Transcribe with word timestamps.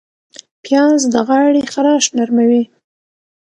پیاز 0.63 1.01
د 1.13 1.15
غاړې 1.27 1.61
خراش 1.71 2.05
نرموي 2.17 2.63